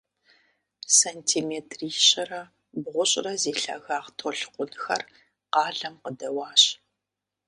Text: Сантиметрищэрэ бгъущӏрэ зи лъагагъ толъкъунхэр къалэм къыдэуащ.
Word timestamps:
Сантиметрищэрэ 0.99 2.41
бгъущӏрэ 2.83 3.33
зи 3.41 3.53
лъагагъ 3.61 4.09
толъкъунхэр 4.17 5.01
къалэм 5.53 5.95
къыдэуащ. 6.03 6.63